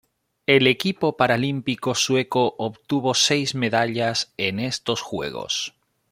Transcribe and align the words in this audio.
El 0.47 0.65
equipo 0.65 1.15
paralímpico 1.15 1.93
sueco 1.93 2.55
obtuvo 2.57 3.13
seis 3.13 3.53
medallas 3.53 4.33
en 4.35 4.59
estos 4.59 4.99
Juegos. 4.99 5.75